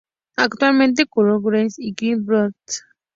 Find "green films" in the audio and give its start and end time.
1.43-1.75